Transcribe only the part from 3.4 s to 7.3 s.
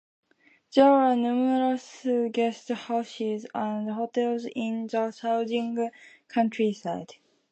and hotels in the surrounding countryside.